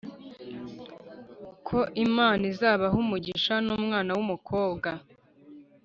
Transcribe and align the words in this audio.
ko 1.67 1.79
imana 2.05 2.43
izabaha 2.51 2.95
umugisha 3.03 3.53
numwana 3.65 4.09
wumukobwa, 4.17 4.89